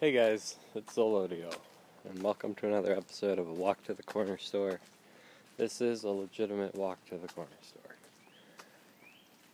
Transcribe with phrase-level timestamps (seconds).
[0.00, 1.52] Hey guys, it's Zolodio,
[2.08, 4.78] and welcome to another episode of A Walk to the Corner Store.
[5.56, 7.96] This is a legitimate walk to the corner store.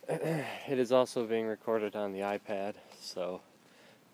[0.68, 3.40] it is also being recorded on the iPad, so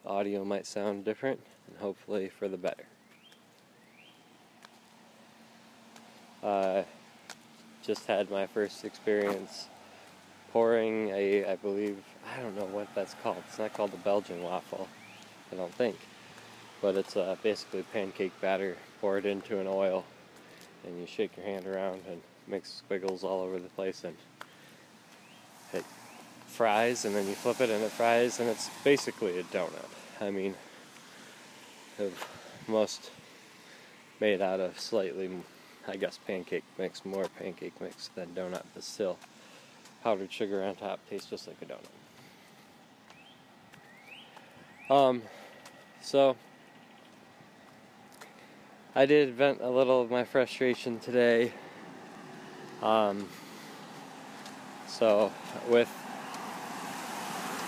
[0.06, 2.84] audio might sound different, and hopefully for the better.
[6.44, 6.82] Uh,
[7.82, 9.66] just had my first experience
[10.52, 11.98] pouring a, I believe,
[12.36, 13.42] I don't know what that's called.
[13.48, 14.86] It's not called the Belgian waffle,
[15.50, 15.96] I don't think
[16.80, 20.04] but it's uh, basically pancake batter poured into an oil
[20.84, 24.16] and you shake your hand around and makes squiggles all over the place and
[25.72, 25.84] it
[26.46, 29.88] fries and then you flip it and it fries and it's basically a donut.
[30.20, 30.54] I mean,
[32.66, 33.10] most
[34.20, 35.30] made out of slightly,
[35.88, 39.18] I guess, pancake mix, more pancake mix than donut, but still
[40.02, 41.84] powdered sugar on top tastes just like a donut.
[44.94, 45.22] Um,
[46.02, 46.36] so
[48.94, 51.52] I did vent a little of my frustration today.
[52.82, 53.28] Um,
[54.88, 55.32] so
[55.68, 55.88] with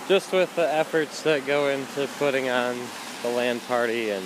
[0.08, 2.76] just with the efforts that go into putting on
[3.22, 4.24] the LAN party and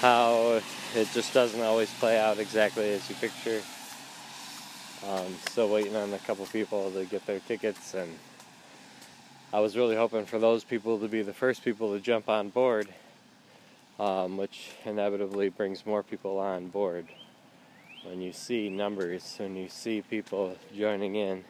[0.00, 0.60] how
[0.96, 3.62] it just doesn't always play out exactly as you picture.
[5.06, 8.12] Um, still waiting on a couple people to get their tickets, and
[9.52, 12.48] I was really hoping for those people to be the first people to jump on
[12.48, 12.88] board
[13.98, 17.06] um, which inevitably brings more people on board.
[18.04, 21.44] When you see numbers, when you see people joining in,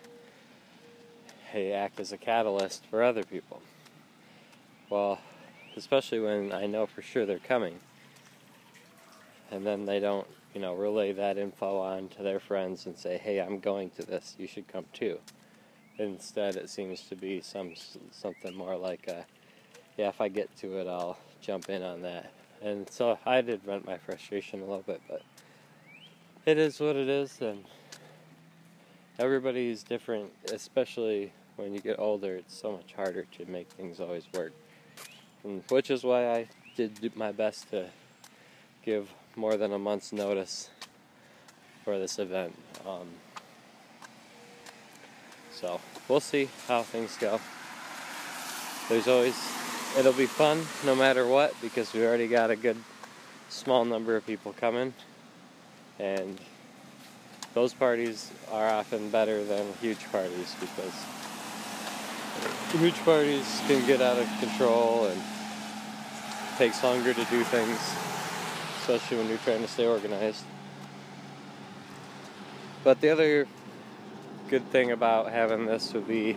[1.52, 3.60] they act as a catalyst for other people.
[4.90, 5.18] Well,
[5.76, 7.80] especially when I know for sure they're coming,
[9.50, 13.18] and then they don't, you know, relay that info on to their friends and say,
[13.18, 14.36] "Hey, I'm going to this.
[14.38, 15.18] You should come too."
[15.98, 17.72] Instead, it seems to be some
[18.10, 19.26] something more like a,
[19.96, 22.32] "Yeah, if I get to it, I'll jump in on that.
[22.62, 25.22] And so I did vent my frustration a little bit, but
[26.46, 27.64] it is what it is, and
[29.18, 32.36] everybody's different, especially when you get older.
[32.36, 34.52] It's so much harder to make things always work,
[35.44, 37.88] and which is why I did my best to
[38.84, 40.70] give more than a month's notice
[41.84, 42.56] for this event.
[42.86, 43.08] Um,
[45.52, 47.40] so we'll see how things go.
[48.88, 49.36] There's always
[49.98, 52.76] it'll be fun no matter what because we already got a good
[53.48, 54.92] small number of people coming.
[55.98, 56.38] And
[57.54, 60.92] those parties are often better than huge parties because
[62.72, 65.20] huge parties can get out of control and
[66.58, 67.78] takes longer to do things
[68.88, 70.44] especially when you're trying to stay organized.
[72.84, 73.48] But the other
[74.48, 76.36] good thing about having this would be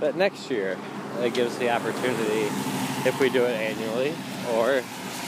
[0.00, 0.78] that next year
[1.20, 2.46] it gives the opportunity
[3.06, 4.14] if we do it annually
[4.54, 4.82] or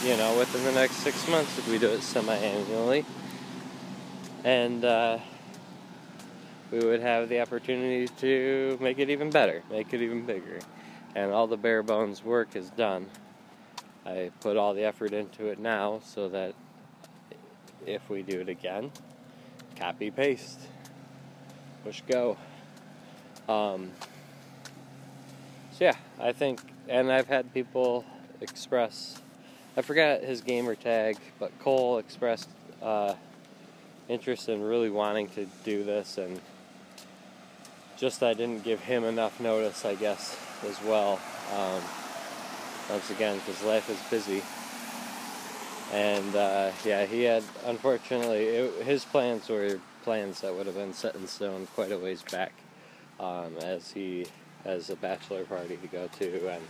[0.04, 3.04] you know within the next six months if we do it semi-annually.
[4.44, 5.18] And uh,
[6.70, 10.60] we would have the opportunity to make it even better make it even bigger.
[11.14, 13.06] And all the bare bones work is done.
[14.06, 16.54] I put all the effort into it now so that
[17.86, 18.92] if we do it again
[19.76, 20.60] copy paste
[21.84, 22.36] push go.
[23.48, 23.90] Um,
[25.80, 28.04] yeah, I think, and I've had people
[28.42, 29.18] express,
[29.76, 32.50] I forgot his gamer tag, but Cole expressed
[32.82, 33.14] uh,
[34.08, 36.38] interest in really wanting to do this, and
[37.96, 41.18] just I didn't give him enough notice, I guess, as well.
[41.56, 41.82] Um,
[42.90, 44.42] once again, because life is busy.
[45.92, 50.92] And uh, yeah, he had, unfortunately, it, his plans were plans that would have been
[50.92, 52.52] set in stone quite a ways back
[53.18, 54.26] um, as he
[54.64, 56.62] as a bachelor party to go to and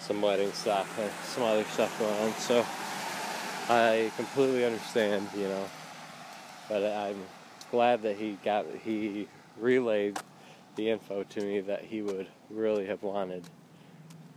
[0.00, 2.32] some wedding stuff and some other stuff going on.
[2.34, 2.64] So
[3.68, 5.64] I completely understand, you know,
[6.68, 7.22] but I'm
[7.70, 9.28] glad that he got he
[9.58, 10.18] relayed
[10.76, 13.44] the info to me that he would really have wanted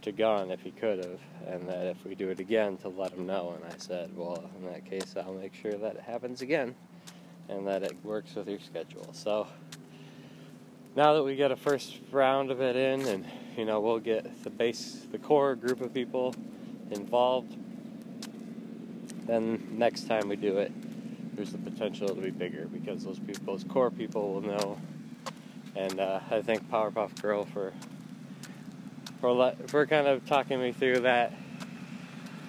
[0.02, 2.90] to go on if he could have, and that if we do it again, to
[2.90, 3.56] let him know.
[3.56, 6.74] And I said, well, in that case, I'll make sure that it happens again,
[7.50, 9.08] and that it works with your schedule.
[9.14, 9.48] So
[10.96, 13.26] now that we get a first round of it in and
[13.58, 16.36] you know we'll get the base the core group of people
[16.92, 17.56] involved
[19.26, 20.72] then next time we do it
[21.36, 24.78] there's the potential to be bigger because those people those core people will know
[25.76, 27.74] and uh, I thank Powerpuff Girl for
[29.20, 31.32] for for kind of talking me through that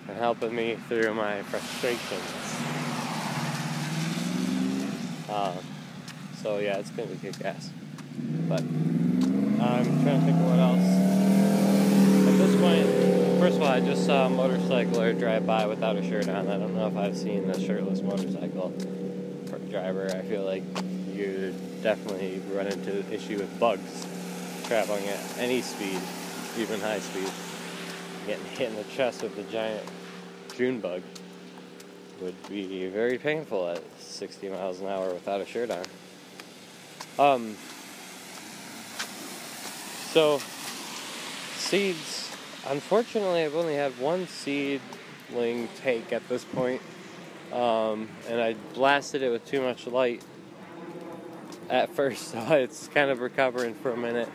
[0.08, 2.22] and helping me through my frustrations.
[5.28, 5.54] Uh,
[6.42, 7.70] so yeah, it's gonna be kick ass.
[8.49, 10.87] But I'm trying to think of what else.
[12.29, 13.12] At this point,
[13.43, 16.47] First of all, I just saw a motorcycler drive by without a shirt on.
[16.47, 18.73] I don't know if I've seen a shirtless motorcycle
[19.69, 20.09] driver.
[20.14, 20.62] I feel like
[21.12, 24.06] you definitely run into issue with bugs
[24.62, 25.99] traveling at any speed,
[26.56, 27.29] even high speed.
[28.29, 29.82] Getting hit in the chest with a giant
[30.56, 31.03] June bug
[32.20, 35.85] would be very painful at 60 miles an hour without a shirt on.
[37.19, 37.56] Um,
[40.12, 40.38] so,
[41.56, 42.31] seeds,
[42.69, 46.82] unfortunately, I've only had one seedling take at this point.
[47.53, 50.23] Um, and I blasted it with too much light
[51.69, 54.29] at first, so it's kind of recovering for a minute.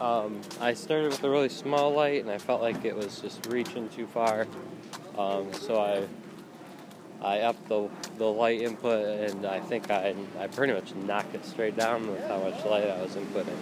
[0.00, 3.46] Um, I started with a really small light, and I felt like it was just
[3.46, 4.46] reaching too far.
[5.16, 6.06] Um, so I
[7.26, 7.88] I upped the
[8.18, 12.24] the light input, and I think I I pretty much knocked it straight down with
[12.28, 13.58] how much light I was inputting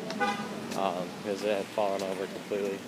[0.69, 2.79] because um, it had fallen over completely.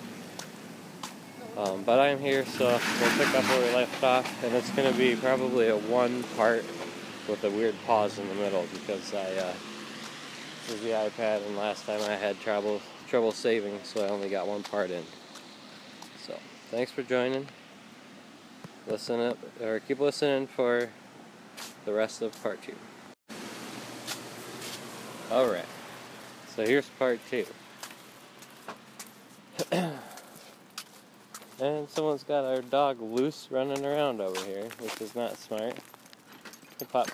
[1.57, 4.91] Um, but I'm here, so we'll pick up where we left off, and it's going
[4.91, 6.63] to be probably a one part
[7.27, 9.53] with a weird pause in the middle because I uh,
[10.67, 14.61] the iPad, and last time I had trouble trouble saving, so I only got one
[14.61, 15.03] part in.
[16.21, 16.37] So
[16.69, 17.47] thanks for joining.
[18.89, 20.89] Listen up, or keep listening for
[21.85, 22.75] the rest of part two.
[25.31, 25.65] All right,
[26.55, 27.45] so here's part two.
[31.59, 35.73] And someone's got our dog loose running around over here, which is not smart.
[36.77, 37.07] Hey, Pop.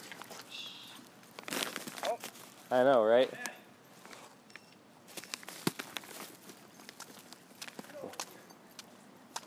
[2.05, 2.17] Oh.
[2.69, 3.29] I know, right?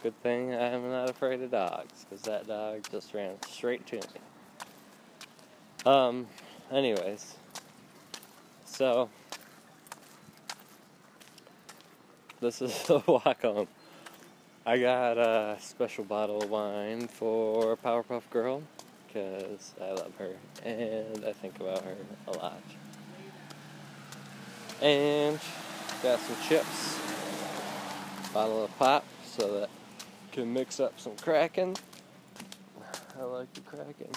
[0.07, 4.03] Good thing I'm not afraid of dogs, because that dog just ran straight to me.
[5.85, 6.29] Um,
[6.71, 7.35] anyways.
[8.65, 9.11] So,
[12.39, 13.67] this is the walk home.
[14.65, 18.63] I got a special bottle of wine for Powerpuff Girl
[19.09, 21.97] because I love her and I think about her
[22.29, 22.63] a lot.
[24.81, 25.41] And
[26.01, 26.97] got some chips,
[28.33, 29.71] bottle of pop so that
[30.37, 31.75] can mix up some Kraken.
[33.19, 34.11] I like the Kraken.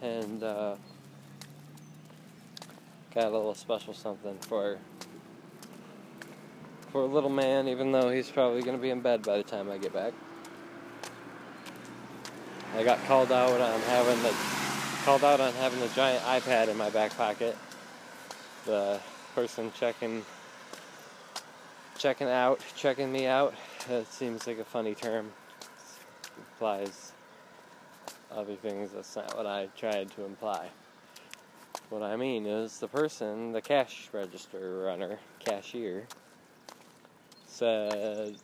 [0.00, 0.76] And uh,
[3.12, 4.78] got a little special something for
[6.92, 9.42] for a little man, even though he's probably going to be in bed by the
[9.42, 10.12] time I get back.
[12.76, 14.32] I got called out on having the
[15.04, 17.56] called out on having the giant iPad in my back pocket.
[18.66, 19.00] The
[19.34, 20.24] person checking
[21.98, 23.54] checking out, checking me out.
[23.90, 25.30] It seems like a funny term.
[25.60, 27.12] It implies
[28.30, 28.92] other things.
[28.92, 30.68] That's not what I tried to imply.
[31.88, 36.06] What I mean is the person, the cash register runner, cashier,
[37.46, 38.34] said,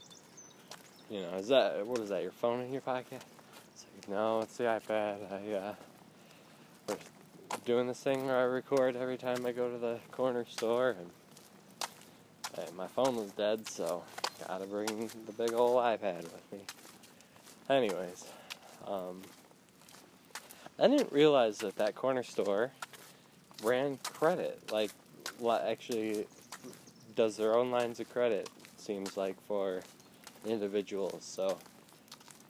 [1.11, 2.23] you know, is that what is that?
[2.23, 3.21] Your phone in your pocket?
[3.75, 5.33] It's like, no, it's the iPad.
[5.33, 5.75] I uh,
[6.89, 6.97] we're
[7.65, 11.11] doing this thing where I record every time I go to the corner store, and
[12.77, 14.03] my phone was dead, so
[14.47, 16.61] gotta bring the big old iPad with me.
[17.69, 18.27] Anyways,
[18.87, 19.23] um,
[20.79, 22.73] I didn't realize that that corner store
[23.63, 24.91] ran credit, like
[25.65, 26.27] actually
[27.15, 29.83] does their own lines of credit seems like for
[30.47, 31.25] individuals.
[31.25, 31.59] So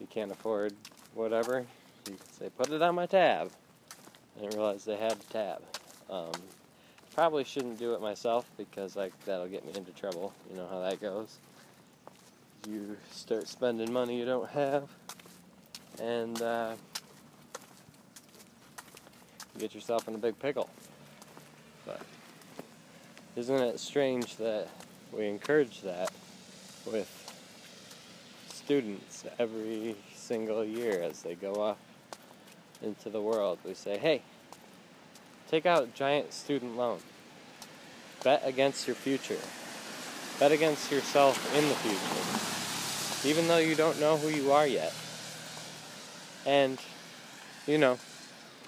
[0.00, 0.72] you can't afford
[1.14, 1.64] whatever,
[2.08, 3.50] you can say, put it on my tab.
[4.36, 5.62] I didn't realize they had a tab.
[6.08, 6.32] Um,
[7.14, 10.32] probably shouldn't do it myself because like that'll get me into trouble.
[10.50, 11.38] You know how that goes.
[12.68, 14.88] You start spending money you don't have,
[16.00, 16.74] and uh,
[19.54, 20.70] you get yourself in a big pickle.
[21.84, 22.00] But
[23.36, 24.68] isn't it strange that
[25.12, 26.10] we encourage that
[26.86, 27.18] with
[28.48, 31.76] students every single year as they go off
[32.80, 33.58] into the world.
[33.64, 34.22] We say, hey,
[35.52, 36.98] take out giant student loan.
[38.24, 39.36] Bet against your future.
[40.40, 43.28] Bet against yourself in the future.
[43.28, 44.94] Even though you don't know who you are yet.
[46.46, 46.78] And,
[47.66, 47.98] you know,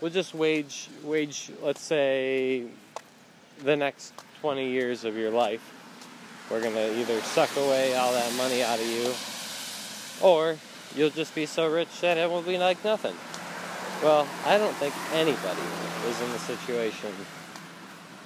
[0.02, 2.66] we'll just wage, wage, let's say,
[3.62, 4.12] the next
[4.42, 5.70] 20 years of your life
[6.50, 9.14] we're going to either suck away all that money out of you,
[10.20, 10.58] or
[10.94, 13.14] you'll just be so rich that it will be like nothing.
[14.02, 15.62] Well, I don't think anybody
[16.08, 17.10] is in the situation,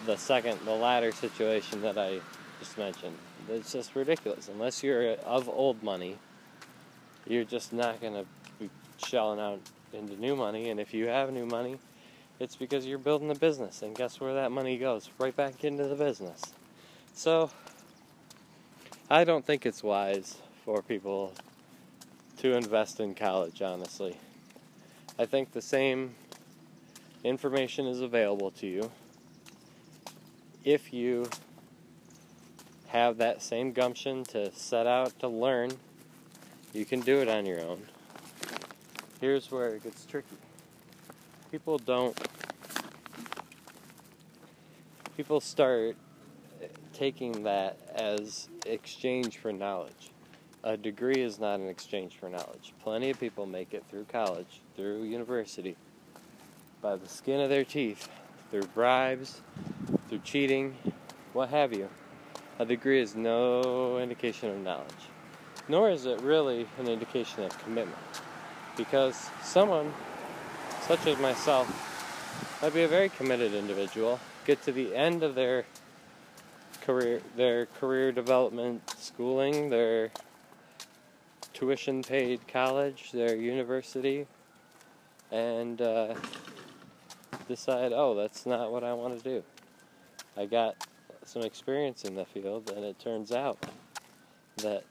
[0.07, 2.21] the second, the latter situation that I
[2.59, 3.17] just mentioned.
[3.49, 4.49] It's just ridiculous.
[4.49, 6.19] Unless you're of old money,
[7.27, 8.25] you're just not going to
[8.59, 9.61] be shelling out
[9.93, 10.71] into new money.
[10.71, 11.79] And if you have new money,
[12.41, 13.83] it's because you're building a business.
[13.83, 15.11] And guess where that money goes?
[15.19, 16.43] Right back into the business.
[17.15, 17.51] So,
[19.11, 21.33] I don't think it's wise for people
[22.39, 24.17] to invest in college, honestly.
[25.19, 26.15] I think the same
[27.25, 28.91] information is available to you
[30.69, 31.27] if you
[32.89, 35.71] have that same gumption to set out to learn,
[36.75, 37.83] you can do it on your own.
[39.21, 40.37] Here's where it gets tricky.
[41.51, 42.15] People don't,
[45.17, 45.97] people start
[46.93, 50.11] taking that as exchange for knowledge.
[50.65, 52.75] A degree is not an exchange for knowledge.
[52.83, 55.77] Plenty of people make it through college, through university,
[56.83, 58.09] by the skin of their teeth,
[58.51, 59.41] through bribes,
[60.09, 60.77] through cheating,
[61.33, 61.89] what have you.
[62.59, 64.87] A degree is no indication of knowledge,
[65.69, 67.97] nor is it really an indication of commitment.
[68.77, 69.95] Because someone,
[70.89, 71.69] such as myself,
[72.61, 75.67] might be a very committed individual, get to the end of their
[76.83, 80.11] career, their career development schooling, their
[81.59, 84.27] tuition paid college, their university,
[85.33, 86.15] and uh,
[87.49, 89.43] decide, oh, that's not what I want to do.
[90.37, 90.77] I got
[91.25, 93.59] some experience in the field, and it turns out
[94.59, 94.85] that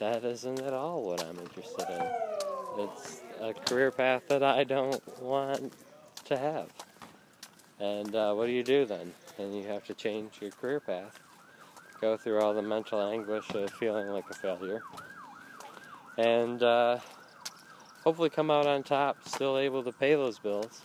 [0.00, 2.84] that isn't at all what I'm interested in.
[2.84, 5.72] It's a career path that I don't want
[6.24, 6.68] to have.
[7.78, 9.12] And uh, what do you do then?
[9.38, 11.20] Then you have to change your career path,
[12.00, 14.82] go through all the mental anguish of feeling like a failure,
[16.20, 16.98] and uh,
[18.04, 20.82] hopefully come out on top, still able to pay those bills,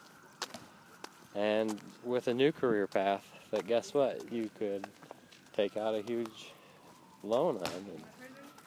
[1.36, 3.24] and with a new career path
[3.56, 4.32] but guess what?
[4.34, 4.86] You could
[5.56, 6.52] take out a huge
[7.24, 8.04] loan on and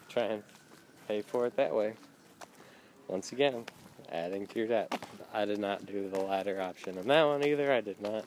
[0.09, 0.43] try and
[1.07, 1.93] pay for it that way.
[3.07, 3.65] Once again,
[4.11, 4.99] adding to your debt.
[5.35, 7.71] I did not do the latter option on that one either.
[7.71, 8.25] I did not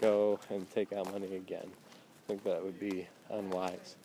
[0.00, 1.66] go and take out money again.
[1.66, 3.96] I think that would be unwise.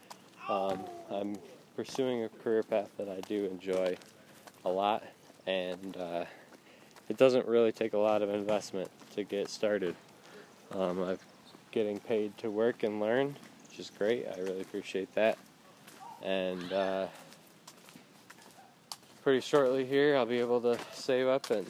[0.49, 1.35] Um, I'm
[1.75, 3.95] pursuing a career path that I do enjoy
[4.63, 5.03] a lot,
[5.45, 6.25] and uh,
[7.09, 9.95] it doesn't really take a lot of investment to get started.
[10.71, 11.19] Um, I've
[11.75, 13.35] getting paid to work and learn,
[13.67, 14.25] which is great.
[14.33, 15.37] I really appreciate that.
[16.23, 17.07] And uh,
[19.21, 21.67] pretty shortly here, I'll be able to save up and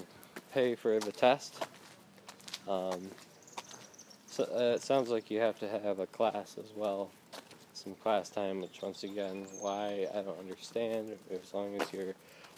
[0.54, 1.66] pay for the test.
[2.70, 3.02] Um,
[4.28, 7.10] so uh, it sounds like you have to have a class as well,
[7.86, 11.16] some class time, which once again, why I don't understand.
[11.32, 12.16] As long as you're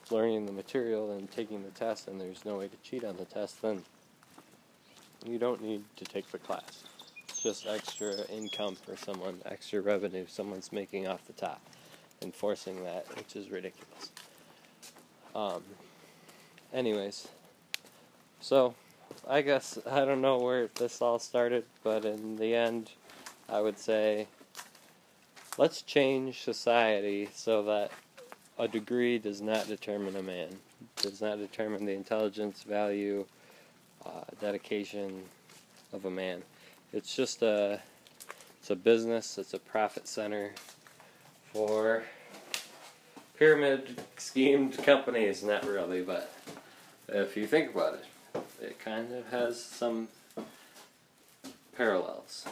[0.10, 3.26] learning the material and taking the test, and there's no way to cheat on the
[3.26, 3.84] test, then
[5.26, 6.84] you don't need to take the class
[7.28, 11.60] It's just extra income for someone, extra revenue someone's making off the top,
[12.22, 14.12] enforcing that, which is ridiculous.
[15.36, 15.62] Um,
[16.74, 17.28] anyways,
[18.40, 18.76] so
[19.28, 22.92] I guess I don't know where this all started, but in the end,
[23.50, 24.28] I would say
[25.58, 27.92] let's change society so that
[28.60, 30.50] a degree does not determine a man,
[30.98, 33.26] does not determine the intelligence, value,
[34.06, 35.24] uh, dedication
[35.94, 36.42] of a man.
[36.94, 37.82] It's just a
[38.60, 39.38] it's a business.
[39.38, 40.52] It's a profit center
[41.54, 42.04] for
[43.38, 45.44] pyramid schemed companies.
[45.44, 46.34] Not really, but
[47.08, 50.10] if you think about it, it kind of has some
[51.78, 52.46] parallels.